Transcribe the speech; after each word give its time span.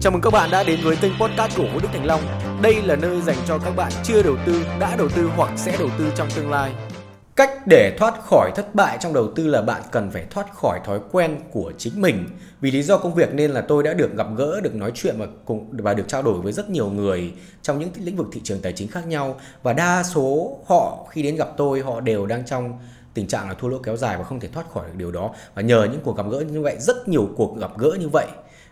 Chào 0.00 0.12
mừng 0.12 0.20
các 0.20 0.32
bạn 0.32 0.50
đã 0.50 0.62
đến 0.62 0.80
với 0.82 0.96
kênh 0.96 1.12
podcast 1.20 1.56
của 1.56 1.66
Vũ 1.72 1.78
Đức 1.82 1.88
Thành 1.92 2.06
Long. 2.06 2.20
Đây 2.62 2.82
là 2.82 2.96
nơi 2.96 3.20
dành 3.20 3.36
cho 3.46 3.58
các 3.58 3.76
bạn 3.76 3.92
chưa 4.04 4.22
đầu 4.22 4.36
tư, 4.46 4.62
đã 4.80 4.96
đầu 4.96 5.08
tư 5.08 5.30
hoặc 5.36 5.50
sẽ 5.56 5.76
đầu 5.78 5.88
tư 5.98 6.12
trong 6.16 6.28
tương 6.36 6.50
lai. 6.50 6.72
Cách 7.36 7.66
để 7.66 7.96
thoát 7.98 8.14
khỏi 8.22 8.50
thất 8.56 8.74
bại 8.74 8.98
trong 9.00 9.12
đầu 9.12 9.28
tư 9.36 9.46
là 9.46 9.62
bạn 9.62 9.82
cần 9.92 10.10
phải 10.10 10.24
thoát 10.30 10.54
khỏi 10.54 10.80
thói 10.84 11.00
quen 11.12 11.36
của 11.52 11.72
chính 11.78 12.00
mình. 12.00 12.24
Vì 12.60 12.70
lý 12.70 12.82
do 12.82 12.98
công 12.98 13.14
việc 13.14 13.34
nên 13.34 13.50
là 13.50 13.60
tôi 13.60 13.82
đã 13.82 13.94
được 13.94 14.16
gặp 14.16 14.26
gỡ, 14.36 14.60
được 14.60 14.74
nói 14.74 14.92
chuyện 14.94 15.14
và 15.18 15.26
cùng 15.44 15.68
và 15.72 15.94
được 15.94 16.08
trao 16.08 16.22
đổi 16.22 16.40
với 16.40 16.52
rất 16.52 16.70
nhiều 16.70 16.90
người 16.90 17.32
trong 17.62 17.78
những 17.78 17.90
lĩnh 17.98 18.16
vực 18.16 18.26
thị 18.32 18.40
trường 18.44 18.60
tài 18.60 18.72
chính 18.72 18.88
khác 18.88 19.06
nhau 19.06 19.40
và 19.62 19.72
đa 19.72 20.02
số 20.02 20.56
họ 20.66 21.06
khi 21.10 21.22
đến 21.22 21.36
gặp 21.36 21.48
tôi 21.56 21.80
họ 21.80 22.00
đều 22.00 22.26
đang 22.26 22.46
trong 22.46 22.78
tình 23.14 23.26
trạng 23.26 23.48
là 23.48 23.54
thua 23.54 23.68
lỗ 23.68 23.78
kéo 23.78 23.96
dài 23.96 24.16
và 24.18 24.24
không 24.24 24.40
thể 24.40 24.48
thoát 24.48 24.70
khỏi 24.72 24.86
được 24.86 24.94
điều 24.96 25.10
đó. 25.10 25.34
Và 25.54 25.62
nhờ 25.62 25.88
những 25.92 26.00
cuộc 26.04 26.16
gặp 26.16 26.26
gỡ 26.30 26.40
như 26.40 26.62
vậy, 26.62 26.76
rất 26.78 27.08
nhiều 27.08 27.28
cuộc 27.36 27.58
gặp 27.58 27.78
gỡ 27.78 27.96
như 28.00 28.08
vậy, 28.08 28.26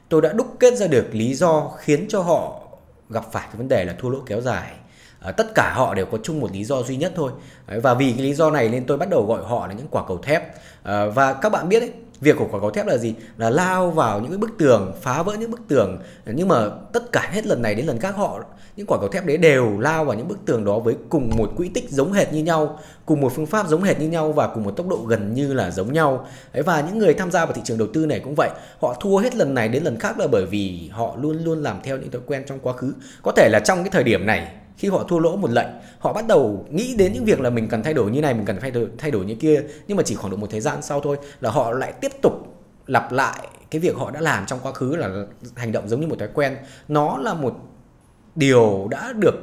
tôi 0.08 0.22
đã 0.22 0.32
đúc 0.32 0.56
kết 0.60 0.74
ra 0.74 0.86
được 0.86 1.06
lý 1.12 1.34
do 1.34 1.70
khiến 1.78 2.06
cho 2.08 2.22
họ 2.22 2.60
gặp 3.10 3.24
phải 3.32 3.42
cái 3.46 3.56
vấn 3.56 3.68
đề 3.68 3.84
là 3.84 3.94
thua 3.98 4.08
lỗ 4.08 4.18
kéo 4.26 4.40
dài. 4.40 4.72
À, 5.20 5.32
tất 5.32 5.54
cả 5.54 5.72
họ 5.76 5.94
đều 5.94 6.06
có 6.06 6.18
chung 6.22 6.40
một 6.40 6.52
lý 6.52 6.64
do 6.64 6.82
duy 6.82 6.96
nhất 6.96 7.12
thôi. 7.16 7.32
Đấy, 7.66 7.80
và 7.80 7.94
vì 7.94 8.12
cái 8.12 8.22
lý 8.22 8.34
do 8.34 8.50
này 8.50 8.68
nên 8.68 8.86
tôi 8.86 8.96
bắt 8.96 9.08
đầu 9.08 9.26
gọi 9.26 9.42
họ 9.44 9.66
là 9.66 9.72
những 9.72 9.86
quả 9.90 10.04
cầu 10.08 10.18
thép. 10.18 10.54
À, 10.82 11.06
và 11.06 11.32
các 11.32 11.52
bạn 11.52 11.68
biết 11.68 11.80
đấy 11.80 11.92
việc 12.20 12.36
của 12.38 12.48
quả 12.50 12.60
cầu 12.60 12.70
thép 12.70 12.86
là 12.86 12.96
gì? 12.96 13.14
Là 13.36 13.50
lao 13.50 13.90
vào 13.90 14.20
những 14.20 14.30
cái 14.30 14.38
bức 14.38 14.50
tường 14.58 14.92
phá 15.02 15.22
vỡ 15.22 15.36
những 15.40 15.50
bức 15.50 15.60
tường. 15.68 15.98
Nhưng 16.26 16.48
mà 16.48 16.68
tất 16.92 17.12
cả 17.12 17.30
hết 17.32 17.46
lần 17.46 17.62
này 17.62 17.74
đến 17.74 17.86
lần 17.86 17.98
khác 17.98 18.16
họ 18.16 18.40
những 18.76 18.86
quả 18.86 18.98
cầu 18.98 19.08
thép 19.08 19.26
đấy 19.26 19.36
đều 19.36 19.80
lao 19.80 20.04
vào 20.04 20.16
những 20.16 20.28
bức 20.28 20.38
tường 20.46 20.64
đó 20.64 20.78
với 20.78 20.94
cùng 21.08 21.30
một 21.36 21.52
quỹ 21.56 21.68
tích 21.68 21.90
giống 21.90 22.12
hệt 22.12 22.32
như 22.32 22.42
nhau 22.42 22.78
cùng 23.06 23.20
một 23.20 23.32
phương 23.36 23.46
pháp 23.46 23.68
giống 23.68 23.82
hệt 23.82 24.00
như 24.00 24.08
nhau 24.08 24.32
và 24.32 24.46
cùng 24.46 24.64
một 24.64 24.70
tốc 24.70 24.88
độ 24.88 24.96
gần 24.96 25.34
như 25.34 25.52
là 25.52 25.70
giống 25.70 25.92
nhau. 25.92 26.26
Đấy, 26.52 26.62
và 26.62 26.80
những 26.80 26.98
người 26.98 27.14
tham 27.14 27.30
gia 27.30 27.44
vào 27.44 27.52
thị 27.54 27.62
trường 27.64 27.78
đầu 27.78 27.88
tư 27.94 28.06
này 28.06 28.20
cũng 28.20 28.34
vậy. 28.36 28.50
Họ 28.80 28.96
thua 29.00 29.18
hết 29.18 29.34
lần 29.34 29.54
này 29.54 29.68
đến 29.68 29.82
lần 29.82 29.98
khác 29.98 30.18
là 30.18 30.26
bởi 30.26 30.46
vì 30.46 30.90
họ 30.92 31.16
luôn 31.20 31.44
luôn 31.44 31.62
làm 31.62 31.80
theo 31.82 31.96
những 31.96 32.10
thói 32.10 32.22
quen 32.26 32.42
trong 32.46 32.58
quá 32.58 32.72
khứ. 32.72 32.92
Có 33.22 33.32
thể 33.36 33.48
là 33.52 33.60
trong 33.64 33.82
cái 33.82 33.90
thời 33.90 34.04
điểm 34.04 34.26
này 34.26 34.48
khi 34.76 34.88
họ 34.88 35.04
thua 35.08 35.18
lỗ 35.18 35.36
một 35.36 35.50
lệnh, 35.50 35.68
họ 35.98 36.12
bắt 36.12 36.26
đầu 36.26 36.66
nghĩ 36.70 36.94
đến 36.96 37.12
những 37.12 37.24
việc 37.24 37.40
là 37.40 37.50
mình 37.50 37.68
cần 37.68 37.82
thay 37.82 37.94
đổi 37.94 38.10
như 38.10 38.20
này, 38.20 38.34
mình 38.34 38.44
cần 38.44 38.58
thay 38.60 38.70
đổi 38.70 38.88
thay 38.98 39.10
đổi 39.10 39.24
như 39.24 39.34
kia, 39.34 39.62
nhưng 39.88 39.96
mà 39.96 40.02
chỉ 40.02 40.14
khoảng 40.14 40.30
độ 40.30 40.36
một 40.36 40.50
thời 40.50 40.60
gian 40.60 40.82
sau 40.82 41.00
thôi 41.00 41.16
là 41.40 41.50
họ 41.50 41.70
lại 41.70 41.92
tiếp 41.92 42.12
tục 42.22 42.32
lặp 42.86 43.12
lại 43.12 43.48
cái 43.70 43.80
việc 43.80 43.96
họ 43.96 44.10
đã 44.10 44.20
làm 44.20 44.46
trong 44.46 44.58
quá 44.62 44.72
khứ 44.72 44.96
là 44.96 45.26
hành 45.56 45.72
động 45.72 45.88
giống 45.88 46.00
như 46.00 46.06
một 46.06 46.18
thói 46.18 46.28
quen. 46.34 46.56
Nó 46.88 47.18
là 47.18 47.34
một 47.34 47.56
điều 48.34 48.88
đã 48.90 49.12
được 49.12 49.34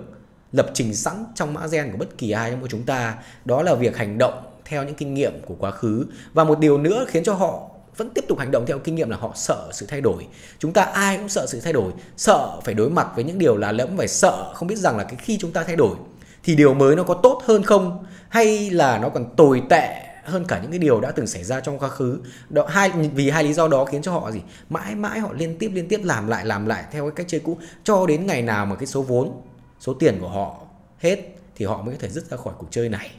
lập 0.51 0.69
trình 0.73 0.95
sẵn 0.95 1.25
trong 1.35 1.53
mã 1.53 1.67
gen 1.67 1.91
của 1.91 1.97
bất 1.97 2.17
kỳ 2.17 2.31
ai 2.31 2.51
trong 2.51 2.67
chúng 2.69 2.83
ta. 2.83 3.17
Đó 3.45 3.61
là 3.61 3.75
việc 3.75 3.97
hành 3.97 4.17
động 4.17 4.43
theo 4.65 4.83
những 4.83 4.95
kinh 4.95 5.13
nghiệm 5.13 5.41
của 5.45 5.55
quá 5.59 5.71
khứ. 5.71 6.05
Và 6.33 6.43
một 6.43 6.59
điều 6.59 6.77
nữa 6.77 7.05
khiến 7.07 7.23
cho 7.23 7.33
họ 7.33 7.69
vẫn 7.97 8.09
tiếp 8.09 8.25
tục 8.27 8.39
hành 8.39 8.52
động 8.52 8.66
theo 8.66 8.80
kinh 8.80 8.95
nghiệm 8.95 9.09
là 9.09 9.17
họ 9.17 9.31
sợ 9.36 9.69
sự 9.73 9.86
thay 9.86 10.02
đổi. 10.02 10.27
Chúng 10.59 10.73
ta 10.73 10.83
ai 10.83 11.17
cũng 11.17 11.30
sợ 11.30 11.45
sự 11.47 11.59
thay 11.59 11.73
đổi, 11.73 11.91
sợ 12.17 12.59
phải 12.63 12.73
đối 12.73 12.89
mặt 12.89 13.08
với 13.16 13.23
những 13.23 13.39
điều 13.39 13.58
là 13.58 13.72
lẫm 13.72 13.97
phải 13.97 14.08
sợ, 14.08 14.52
không 14.53 14.67
biết 14.67 14.77
rằng 14.77 14.97
là 14.97 15.03
cái 15.03 15.16
khi 15.16 15.38
chúng 15.38 15.52
ta 15.52 15.63
thay 15.63 15.75
đổi 15.75 15.95
thì 16.44 16.55
điều 16.55 16.73
mới 16.73 16.95
nó 16.95 17.03
có 17.03 17.13
tốt 17.13 17.41
hơn 17.45 17.63
không? 17.63 18.05
Hay 18.30 18.69
là 18.69 18.97
nó 18.97 19.09
còn 19.09 19.35
tồi 19.35 19.63
tệ 19.69 20.03
hơn 20.23 20.45
cả 20.45 20.59
những 20.61 20.72
cái 20.72 20.80
điều 20.80 21.02
đã 21.02 21.11
từng 21.11 21.27
xảy 21.27 21.44
ra 21.44 21.59
trong 21.59 21.80
quá 21.80 21.89
khứ? 21.89 22.19
Đó, 22.50 22.66
hai, 22.69 22.91
vì 22.91 23.30
hai 23.30 23.44
lý 23.44 23.53
do 23.53 23.67
đó 23.67 23.85
khiến 23.85 24.02
cho 24.02 24.11
họ 24.11 24.31
gì? 24.31 24.41
Mãi 24.69 24.95
mãi 24.95 25.19
họ 25.19 25.33
liên 25.33 25.57
tiếp 25.57 25.72
liên 25.73 25.88
tiếp 25.88 26.02
làm 26.03 26.28
lại 26.28 26.45
làm 26.45 26.66
lại 26.66 26.83
theo 26.91 27.03
cái 27.03 27.11
cách 27.16 27.25
chơi 27.30 27.39
cũ, 27.39 27.57
cho 27.83 28.05
đến 28.05 28.25
ngày 28.25 28.41
nào 28.41 28.66
mà 28.66 28.75
cái 28.75 28.85
số 28.85 29.02
vốn, 29.02 29.41
số 29.80 29.94
tiền 29.94 30.17
của 30.22 30.30
họ 30.30 30.55
hết 31.00 31.17
thì 31.55 31.66
họ 31.66 31.81
mới 31.81 31.95
có 31.95 32.00
thể 32.02 32.09
dứt 32.09 32.25
ra 32.31 32.38
khỏi 32.38 32.53
cuộc 32.57 32.67
chơi 32.72 32.89
này. 32.89 33.11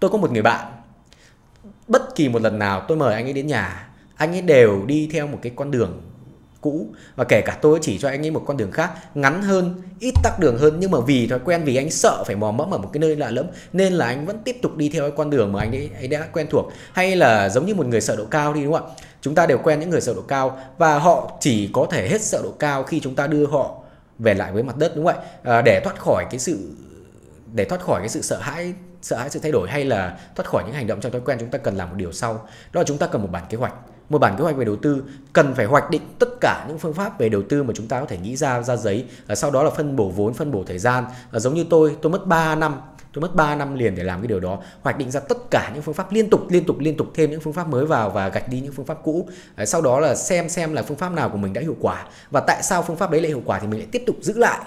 Tôi 0.00 0.10
có 0.10 0.18
một 0.18 0.32
người 0.32 0.42
bạn, 0.42 0.72
bất 1.88 2.14
kỳ 2.14 2.28
một 2.28 2.42
lần 2.42 2.58
nào 2.58 2.84
tôi 2.88 2.98
mời 2.98 3.14
anh 3.14 3.24
ấy 3.24 3.32
đến 3.32 3.46
nhà 3.46 3.88
anh 4.16 4.32
ấy 4.32 4.42
đều 4.42 4.84
đi 4.86 5.08
theo 5.12 5.26
một 5.26 5.38
cái 5.42 5.52
con 5.56 5.70
đường 5.70 6.02
cũ. 6.60 6.86
Và 7.16 7.24
kể 7.24 7.40
cả 7.40 7.58
tôi 7.62 7.78
chỉ 7.82 7.98
cho 7.98 8.08
anh 8.08 8.24
ấy 8.24 8.30
một 8.30 8.42
con 8.46 8.56
đường 8.56 8.70
khác 8.70 8.90
ngắn 9.14 9.42
hơn 9.42 9.82
ít 10.00 10.14
tắc 10.22 10.38
đường 10.40 10.58
hơn. 10.58 10.76
Nhưng 10.80 10.90
mà 10.90 10.98
vì 11.06 11.26
thói 11.26 11.38
quen 11.44 11.64
vì 11.64 11.76
anh 11.76 11.90
sợ 11.90 12.24
phải 12.26 12.36
mò 12.36 12.50
mẫm 12.50 12.74
ở 12.74 12.78
một 12.78 12.90
cái 12.92 13.00
nơi 13.00 13.16
lạ 13.16 13.30
lẫm 13.30 13.46
nên 13.72 13.92
là 13.92 14.06
anh 14.06 14.26
vẫn 14.26 14.38
tiếp 14.44 14.56
tục 14.62 14.76
đi 14.76 14.88
theo 14.88 15.02
cái 15.02 15.12
con 15.16 15.30
đường 15.30 15.52
mà 15.52 15.60
anh 15.60 15.72
ấy, 15.72 15.90
ấy 15.98 16.08
đã 16.08 16.26
quen 16.32 16.46
thuộc. 16.50 16.72
Hay 16.92 17.16
là 17.16 17.48
giống 17.48 17.66
như 17.66 17.74
một 17.74 17.86
người 17.86 18.00
sợ 18.00 18.16
độ 18.16 18.24
cao 18.24 18.54
đi 18.54 18.64
đúng 18.64 18.72
không 18.72 18.86
ạ? 18.86 18.94
Chúng 19.20 19.34
ta 19.34 19.46
đều 19.46 19.58
quen 19.58 19.80
những 19.80 19.90
người 19.90 20.00
sợ 20.00 20.14
độ 20.14 20.22
cao. 20.22 20.58
Và 20.78 20.98
họ 20.98 21.32
chỉ 21.40 21.70
có 21.72 21.86
thể 21.90 22.08
hết 22.08 22.22
sợ 22.22 22.40
độ 22.42 22.52
cao 22.58 22.82
khi 22.82 23.00
chúng 23.00 23.14
ta 23.14 23.26
đưa 23.26 23.46
họ 23.46 23.74
về 24.18 24.34
lại 24.34 24.52
với 24.52 24.62
mặt 24.62 24.76
đất 24.76 24.96
đúng 24.96 25.06
không 25.06 25.14
ạ? 25.14 25.22
À, 25.42 25.62
để 25.62 25.80
thoát 25.84 25.98
khỏi 25.98 26.24
cái 26.30 26.38
sự 26.38 26.70
để 27.54 27.64
thoát 27.64 27.80
khỏi 27.80 28.00
cái 28.00 28.08
sự 28.08 28.22
sợ 28.22 28.38
hãi 28.40 28.74
sợ 29.02 29.16
hãi 29.16 29.30
sự 29.30 29.40
thay 29.40 29.52
đổi 29.52 29.68
hay 29.70 29.84
là 29.84 30.18
thoát 30.34 30.46
khỏi 30.46 30.62
những 30.66 30.74
hành 30.74 30.86
động 30.86 31.00
trong 31.00 31.12
thói 31.12 31.20
quen 31.20 31.38
chúng 31.40 31.50
ta 31.50 31.58
cần 31.58 31.76
làm 31.76 31.88
một 31.88 31.94
điều 31.96 32.12
sau. 32.12 32.34
Đó 32.72 32.80
là 32.80 32.84
chúng 32.86 32.98
ta 32.98 33.06
cần 33.06 33.22
một 33.22 33.28
bản 33.32 33.44
kế 33.48 33.58
hoạch 33.58 33.74
một 34.08 34.18
bản 34.18 34.36
kế 34.36 34.44
hoạch 34.44 34.56
về 34.56 34.64
đầu 34.64 34.76
tư, 34.76 35.04
cần 35.32 35.54
phải 35.54 35.66
hoạch 35.66 35.90
định 35.90 36.02
tất 36.18 36.28
cả 36.40 36.64
những 36.68 36.78
phương 36.78 36.94
pháp 36.94 37.18
về 37.18 37.28
đầu 37.28 37.42
tư 37.48 37.62
mà 37.62 37.74
chúng 37.76 37.86
ta 37.86 38.00
có 38.00 38.06
thể 38.06 38.18
nghĩ 38.18 38.36
ra 38.36 38.62
ra 38.62 38.76
giấy 38.76 39.04
à, 39.26 39.34
sau 39.34 39.50
đó 39.50 39.62
là 39.62 39.70
phân 39.70 39.96
bổ 39.96 40.08
vốn, 40.08 40.34
phân 40.34 40.52
bổ 40.52 40.64
thời 40.66 40.78
gian. 40.78 41.04
À, 41.32 41.38
giống 41.38 41.54
như 41.54 41.64
tôi 41.70 41.96
tôi 42.02 42.12
mất 42.12 42.26
3 42.26 42.54
năm, 42.54 42.80
tôi 43.12 43.22
mất 43.22 43.34
3 43.34 43.54
năm 43.54 43.74
liền 43.74 43.94
để 43.94 44.02
làm 44.02 44.20
cái 44.20 44.28
điều 44.28 44.40
đó. 44.40 44.58
Hoạch 44.82 44.98
định 44.98 45.10
ra 45.10 45.20
tất 45.20 45.38
cả 45.50 45.70
những 45.74 45.82
phương 45.82 45.94
pháp 45.94 46.12
liên 46.12 46.30
tục 46.30 46.40
liên 46.50 46.64
tục 46.64 46.78
liên 46.78 46.96
tục 46.96 47.06
thêm 47.14 47.30
những 47.30 47.40
phương 47.40 47.52
pháp 47.52 47.68
mới 47.68 47.86
vào 47.86 48.10
và 48.10 48.28
gạch 48.28 48.48
đi 48.48 48.60
những 48.60 48.72
phương 48.72 48.86
pháp 48.86 48.98
cũ. 49.04 49.28
À, 49.54 49.66
sau 49.66 49.82
đó 49.82 50.00
là 50.00 50.14
xem 50.14 50.48
xem 50.48 50.72
là 50.74 50.82
phương 50.82 50.98
pháp 50.98 51.12
nào 51.12 51.28
của 51.28 51.38
mình 51.38 51.52
đã 51.52 51.60
hiệu 51.60 51.76
quả 51.80 52.06
và 52.30 52.40
tại 52.40 52.62
sao 52.62 52.82
phương 52.82 52.96
pháp 52.96 53.10
đấy 53.10 53.20
lại 53.20 53.28
hiệu 53.28 53.42
quả 53.44 53.58
thì 53.58 53.66
mình 53.66 53.80
lại 53.80 53.88
tiếp 53.92 54.02
tục 54.06 54.16
giữ 54.20 54.38
lại. 54.38 54.60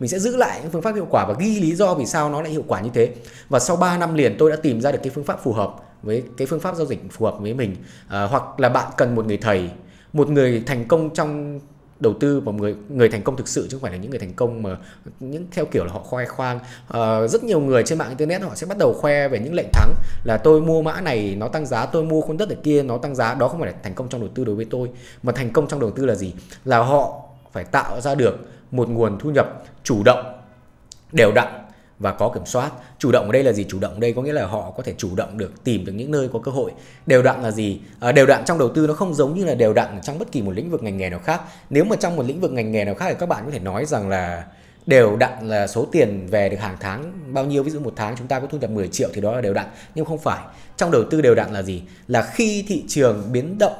Mình 0.00 0.08
sẽ 0.08 0.18
giữ 0.18 0.36
lại 0.36 0.58
những 0.62 0.70
phương 0.70 0.82
pháp 0.82 0.94
hiệu 0.94 1.06
quả 1.10 1.26
và 1.26 1.34
ghi 1.38 1.60
lý 1.60 1.74
do 1.74 1.94
vì 1.94 2.06
sao 2.06 2.30
nó 2.30 2.42
lại 2.42 2.50
hiệu 2.50 2.64
quả 2.68 2.80
như 2.80 2.90
thế. 2.94 3.14
Và 3.48 3.58
sau 3.58 3.76
3 3.76 3.98
năm 3.98 4.14
liền 4.14 4.36
tôi 4.38 4.50
đã 4.50 4.56
tìm 4.56 4.80
ra 4.80 4.92
được 4.92 4.98
cái 5.02 5.10
phương 5.10 5.24
pháp 5.24 5.44
phù 5.44 5.52
hợp 5.52 5.74
với 6.02 6.22
cái 6.36 6.46
phương 6.46 6.60
pháp 6.60 6.76
giao 6.76 6.86
dịch 6.86 7.00
phù 7.10 7.26
hợp 7.26 7.34
với 7.40 7.54
mình. 7.54 7.76
À, 8.08 8.24
hoặc 8.24 8.60
là 8.60 8.68
bạn 8.68 8.92
cần 8.96 9.14
một 9.14 9.26
người 9.26 9.36
thầy 9.36 9.70
một 10.12 10.28
người 10.28 10.62
thành 10.66 10.84
công 10.88 11.10
trong 11.14 11.60
đầu 12.00 12.14
tư 12.20 12.40
và 12.40 12.52
người 12.52 12.76
người 12.88 13.08
thành 13.08 13.22
công 13.22 13.36
thực 13.36 13.48
sự 13.48 13.66
chứ 13.70 13.76
không 13.76 13.82
phải 13.82 13.92
là 13.92 13.98
những 13.98 14.10
người 14.10 14.20
thành 14.20 14.32
công 14.32 14.62
mà 14.62 14.76
những 15.20 15.46
theo 15.50 15.64
kiểu 15.64 15.84
là 15.84 15.92
họ 15.92 15.98
khoe 15.98 16.26
khoang. 16.26 16.60
À, 16.88 17.26
rất 17.26 17.44
nhiều 17.44 17.60
người 17.60 17.82
trên 17.82 17.98
mạng 17.98 18.08
internet 18.08 18.42
họ 18.42 18.54
sẽ 18.54 18.66
bắt 18.66 18.78
đầu 18.78 18.94
khoe 18.94 19.28
về 19.28 19.38
những 19.38 19.54
lệnh 19.54 19.68
thắng 19.72 19.94
là 20.24 20.36
tôi 20.36 20.60
mua 20.60 20.82
mã 20.82 21.00
này 21.00 21.36
nó 21.38 21.48
tăng 21.48 21.66
giá 21.66 21.86
tôi 21.86 22.04
mua 22.04 22.20
khối 22.20 22.36
đất 22.36 22.48
ở 22.48 22.56
kia 22.62 22.82
nó 22.82 22.98
tăng 22.98 23.14
giá. 23.14 23.34
Đó 23.34 23.48
không 23.48 23.60
phải 23.60 23.72
là 23.72 23.78
thành 23.82 23.94
công 23.94 24.08
trong 24.08 24.20
đầu 24.20 24.30
tư 24.34 24.44
đối 24.44 24.56
với 24.56 24.66
tôi 24.70 24.90
mà 25.22 25.32
thành 25.32 25.52
công 25.52 25.68
trong 25.68 25.80
đầu 25.80 25.90
tư 25.90 26.06
là 26.06 26.14
gì? 26.14 26.34
Là 26.64 26.78
họ 26.78 27.22
phải 27.52 27.64
tạo 27.64 28.00
ra 28.00 28.14
được 28.14 28.38
một 28.70 28.88
nguồn 28.88 29.18
thu 29.18 29.30
nhập 29.30 29.62
chủ 29.84 30.02
động 30.04 30.40
đều 31.12 31.32
đặn 31.32 31.61
và 32.02 32.12
có 32.12 32.28
kiểm 32.28 32.46
soát. 32.46 32.70
Chủ 32.98 33.12
động 33.12 33.26
ở 33.26 33.32
đây 33.32 33.44
là 33.44 33.52
gì? 33.52 33.64
Chủ 33.68 33.78
động 33.78 33.94
ở 33.94 34.00
đây 34.00 34.12
có 34.12 34.22
nghĩa 34.22 34.32
là 34.32 34.46
họ 34.46 34.70
có 34.76 34.82
thể 34.82 34.94
chủ 34.98 35.14
động 35.16 35.38
được 35.38 35.64
tìm 35.64 35.84
được 35.84 35.92
những 35.92 36.10
nơi 36.10 36.28
có 36.32 36.38
cơ 36.38 36.50
hội. 36.50 36.72
Đều 37.06 37.22
đặn 37.22 37.42
là 37.42 37.50
gì? 37.50 37.80
À, 38.00 38.12
đều 38.12 38.26
đặn 38.26 38.44
trong 38.44 38.58
đầu 38.58 38.68
tư 38.68 38.86
nó 38.86 38.94
không 38.94 39.14
giống 39.14 39.38
như 39.38 39.44
là 39.44 39.54
đều 39.54 39.72
đặn 39.72 40.00
trong 40.02 40.18
bất 40.18 40.32
kỳ 40.32 40.42
một 40.42 40.52
lĩnh 40.54 40.70
vực 40.70 40.82
ngành 40.82 40.96
nghề 40.96 41.10
nào 41.10 41.20
khác. 41.24 41.40
Nếu 41.70 41.84
mà 41.84 41.96
trong 41.96 42.16
một 42.16 42.26
lĩnh 42.26 42.40
vực 42.40 42.52
ngành 42.52 42.72
nghề 42.72 42.84
nào 42.84 42.94
khác 42.94 43.06
thì 43.08 43.16
các 43.18 43.28
bạn 43.28 43.44
có 43.44 43.50
thể 43.50 43.58
nói 43.58 43.84
rằng 43.84 44.08
là 44.08 44.44
đều 44.86 45.16
đặn 45.16 45.48
là 45.48 45.66
số 45.66 45.86
tiền 45.92 46.26
về 46.30 46.48
được 46.48 46.60
hàng 46.60 46.76
tháng 46.80 47.12
bao 47.34 47.44
nhiêu. 47.44 47.62
Ví 47.62 47.70
dụ 47.70 47.80
một 47.80 47.92
tháng 47.96 48.16
chúng 48.16 48.26
ta 48.26 48.40
có 48.40 48.46
thu 48.46 48.58
nhập 48.58 48.70
10 48.70 48.88
triệu 48.88 49.08
thì 49.12 49.20
đó 49.20 49.32
là 49.32 49.40
đều 49.40 49.54
đặn 49.54 49.66
nhưng 49.94 50.04
không 50.04 50.18
phải. 50.18 50.40
Trong 50.76 50.90
đầu 50.90 51.04
tư 51.10 51.20
đều 51.20 51.34
đặn 51.34 51.52
là 51.52 51.62
gì? 51.62 51.82
Là 52.08 52.22
khi 52.22 52.64
thị 52.68 52.84
trường 52.88 53.32
biến 53.32 53.58
động 53.58 53.76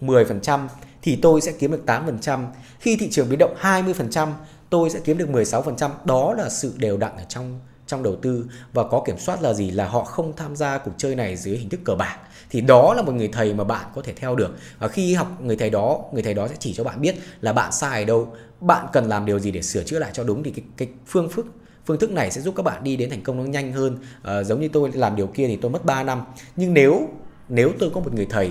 10% 0.00 0.66
thì 1.02 1.16
tôi 1.22 1.40
sẽ 1.40 1.52
kiếm 1.52 1.70
được 1.70 1.82
8%. 1.86 2.44
Khi 2.80 2.96
thị 2.96 3.08
trường 3.10 3.28
biến 3.28 3.38
động 3.38 3.54
20%, 3.60 4.28
tôi 4.70 4.90
sẽ 4.90 5.00
kiếm 5.04 5.18
được 5.18 5.28
16%. 5.28 5.90
Đó 6.04 6.34
là 6.34 6.48
sự 6.48 6.74
đều 6.76 6.96
đặn 6.96 7.16
ở 7.16 7.24
trong 7.28 7.60
trong 7.86 8.02
đầu 8.02 8.16
tư. 8.16 8.46
Và 8.72 8.84
có 8.84 9.02
kiểm 9.06 9.18
soát 9.18 9.42
là 9.42 9.52
gì? 9.52 9.70
Là 9.70 9.88
họ 9.88 10.04
không 10.04 10.32
tham 10.36 10.56
gia 10.56 10.78
cuộc 10.78 10.92
chơi 10.96 11.14
này 11.14 11.36
dưới 11.36 11.56
hình 11.56 11.68
thức 11.68 11.80
cờ 11.84 11.94
bạc. 11.94 12.18
Thì 12.50 12.60
đó 12.60 12.94
là 12.94 13.02
một 13.02 13.12
người 13.12 13.28
thầy 13.28 13.54
mà 13.54 13.64
bạn 13.64 13.86
có 13.94 14.02
thể 14.02 14.12
theo 14.12 14.36
được. 14.36 14.56
Và 14.78 14.88
khi 14.88 15.14
học 15.14 15.40
người 15.42 15.56
thầy 15.56 15.70
đó 15.70 16.00
người 16.12 16.22
thầy 16.22 16.34
đó 16.34 16.48
sẽ 16.48 16.54
chỉ 16.58 16.74
cho 16.74 16.84
bạn 16.84 17.00
biết 17.00 17.14
là 17.40 17.52
bạn 17.52 17.72
sai 17.72 18.02
ở 18.02 18.04
đâu. 18.04 18.32
Bạn 18.60 18.86
cần 18.92 19.08
làm 19.08 19.26
điều 19.26 19.38
gì 19.38 19.50
để 19.50 19.62
sửa 19.62 19.82
chữa 19.84 19.98
lại 19.98 20.10
cho 20.14 20.24
đúng 20.24 20.42
thì 20.42 20.50
cái, 20.50 20.64
cái 20.76 20.88
phương 21.06 21.28
thức 21.32 21.46
phương 21.86 21.98
thức 21.98 22.10
này 22.10 22.30
sẽ 22.30 22.40
giúp 22.40 22.54
các 22.56 22.62
bạn 22.62 22.84
đi 22.84 22.96
đến 22.96 23.10
thành 23.10 23.22
công 23.22 23.36
nó 23.36 23.44
nhanh 23.44 23.72
hơn. 23.72 23.98
À, 24.22 24.42
giống 24.42 24.60
như 24.60 24.68
tôi 24.68 24.90
làm 24.94 25.16
điều 25.16 25.26
kia 25.26 25.46
thì 25.48 25.56
tôi 25.56 25.70
mất 25.70 25.84
3 25.84 26.02
năm. 26.02 26.22
Nhưng 26.56 26.74
nếu 26.74 27.08
nếu 27.48 27.72
tôi 27.78 27.90
có 27.94 28.00
một 28.00 28.14
người 28.14 28.26
thầy 28.30 28.50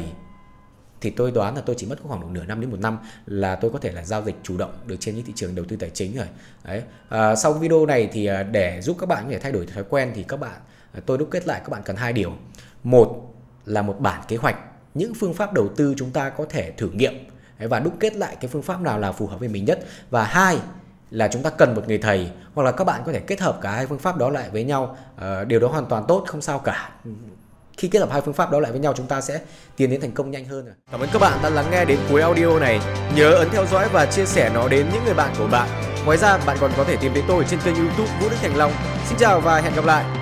thì 1.01 1.09
tôi 1.09 1.31
đoán 1.31 1.55
là 1.55 1.61
tôi 1.61 1.75
chỉ 1.79 1.87
mất 1.87 1.95
khoảng 2.03 2.21
độ 2.21 2.27
nửa 2.27 2.45
năm 2.45 2.61
đến 2.61 2.69
một 2.71 2.79
năm 2.79 2.97
là 3.25 3.55
tôi 3.55 3.71
có 3.71 3.79
thể 3.79 3.91
là 3.91 4.03
giao 4.03 4.23
dịch 4.23 4.35
chủ 4.43 4.57
động 4.57 4.71
được 4.85 4.95
trên 4.99 5.15
những 5.15 5.25
thị 5.25 5.33
trường 5.35 5.55
đầu 5.55 5.65
tư 5.69 5.75
tài 5.75 5.89
chính 5.89 6.15
rồi. 6.15 6.27
Đấy. 6.63 6.83
À, 7.09 7.35
sau 7.35 7.53
video 7.53 7.85
này 7.85 8.09
thì 8.11 8.25
à, 8.25 8.43
để 8.43 8.81
giúp 8.81 8.97
các 8.99 9.05
bạn 9.05 9.23
có 9.25 9.31
thể 9.31 9.39
thay 9.39 9.51
đổi 9.51 9.65
thói 9.65 9.83
quen 9.89 10.11
thì 10.15 10.23
các 10.23 10.39
bạn 10.39 10.59
à, 10.93 11.01
tôi 11.05 11.17
đúc 11.17 11.27
kết 11.31 11.47
lại 11.47 11.59
các 11.59 11.69
bạn 11.69 11.81
cần 11.85 11.95
hai 11.95 12.13
điều. 12.13 12.33
Một 12.83 13.33
là 13.65 13.81
một 13.81 13.99
bản 13.99 14.21
kế 14.27 14.35
hoạch 14.35 14.57
những 14.93 15.13
phương 15.19 15.33
pháp 15.33 15.53
đầu 15.53 15.67
tư 15.75 15.93
chúng 15.97 16.11
ta 16.11 16.29
có 16.29 16.45
thể 16.49 16.71
thử 16.71 16.89
nghiệm. 16.89 17.13
Và 17.59 17.79
đúc 17.79 17.93
kết 17.99 18.15
lại 18.15 18.35
cái 18.41 18.49
phương 18.49 18.61
pháp 18.61 18.81
nào 18.81 18.99
là 18.99 19.11
phù 19.11 19.27
hợp 19.27 19.39
với 19.39 19.49
mình 19.49 19.65
nhất. 19.65 19.79
Và 20.09 20.23
hai 20.23 20.59
là 21.11 21.27
chúng 21.27 21.43
ta 21.43 21.49
cần 21.49 21.75
một 21.75 21.87
người 21.87 21.97
thầy 21.97 22.31
hoặc 22.53 22.63
là 22.63 22.71
các 22.71 22.83
bạn 22.83 23.01
có 23.05 23.11
thể 23.11 23.19
kết 23.19 23.39
hợp 23.39 23.59
cả 23.61 23.71
hai 23.71 23.87
phương 23.87 23.99
pháp 23.99 24.17
đó 24.17 24.29
lại 24.29 24.49
với 24.49 24.63
nhau. 24.63 24.97
À, 25.15 25.43
điều 25.43 25.59
đó 25.59 25.67
hoàn 25.67 25.85
toàn 25.85 26.05
tốt 26.07 26.23
không 26.27 26.41
sao 26.41 26.59
cả 26.59 26.91
khi 27.79 27.87
kết 27.87 27.99
hợp 27.99 28.11
hai 28.11 28.21
phương 28.21 28.33
pháp 28.33 28.51
đó 28.51 28.59
lại 28.59 28.71
với 28.71 28.81
nhau, 28.81 28.93
chúng 28.97 29.07
ta 29.07 29.21
sẽ 29.21 29.39
tiến 29.75 29.89
đến 29.89 30.01
thành 30.01 30.11
công 30.11 30.31
nhanh 30.31 30.45
hơn. 30.45 30.73
Cảm 30.91 30.99
ơn 30.99 31.09
các 31.13 31.19
bạn 31.19 31.39
đã 31.43 31.49
lắng 31.49 31.65
nghe 31.71 31.85
đến 31.85 31.99
cuối 32.09 32.21
audio 32.21 32.59
này. 32.59 32.79
Nhớ 33.15 33.31
ấn 33.31 33.49
theo 33.51 33.65
dõi 33.65 33.89
và 33.93 34.05
chia 34.05 34.25
sẻ 34.25 34.51
nó 34.53 34.67
đến 34.67 34.85
những 34.93 35.05
người 35.05 35.13
bạn 35.13 35.33
của 35.37 35.47
bạn. 35.47 35.69
Ngoài 36.05 36.17
ra, 36.17 36.37
bạn 36.45 36.57
còn 36.59 36.71
có 36.77 36.83
thể 36.83 36.95
tìm 37.01 37.13
thấy 37.13 37.23
tôi 37.27 37.45
trên 37.49 37.59
kênh 37.65 37.75
YouTube 37.75 38.09
Vũ 38.21 38.29
Đức 38.29 38.37
Thành 38.41 38.57
Long. 38.57 38.71
Xin 39.05 39.17
chào 39.17 39.39
và 39.39 39.61
hẹn 39.61 39.75
gặp 39.75 39.85
lại. 39.85 40.18